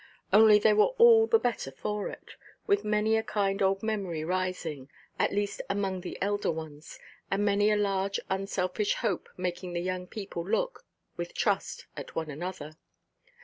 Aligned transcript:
Only 0.33 0.57
they 0.57 0.73
were 0.73 0.89
the 0.97 1.37
better 1.39 1.69
for 1.69 2.07
it, 2.07 2.29
with 2.65 2.83
many 2.83 3.17
a 3.17 3.21
kind 3.21 3.61
old 3.61 3.83
memory 3.83 4.23
rising, 4.23 4.89
at 5.19 5.31
least 5.31 5.61
among 5.69 6.01
the 6.01 6.17
elder 6.19 6.49
ones, 6.49 6.97
and 7.29 7.45
many 7.45 7.69
a 7.69 7.77
large 7.77 8.19
unselfish 8.27 8.95
hope 8.95 9.29
making 9.37 9.73
the 9.73 9.79
young 9.79 10.07
people 10.07 10.43
look, 10.43 10.85
with 11.17 11.35
trust, 11.35 11.85
at 11.95 12.15
one 12.15 12.31
another. 12.31 12.77